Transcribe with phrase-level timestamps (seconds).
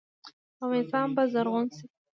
[0.63, 1.85] افغانستان به زرغون شي.